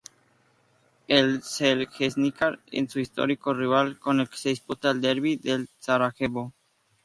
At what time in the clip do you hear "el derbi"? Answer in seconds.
4.89-5.35